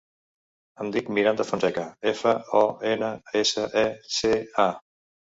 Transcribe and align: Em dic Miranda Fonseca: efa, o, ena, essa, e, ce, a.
Em 0.83 0.87
dic 0.93 1.09
Miranda 1.17 1.43
Fonseca: 1.49 1.83
efa, 2.11 2.33
o, 2.59 2.61
ena, 2.93 3.09
essa, 3.41 3.67
e, 3.83 3.85
ce, 4.15 4.33
a. 4.65 4.67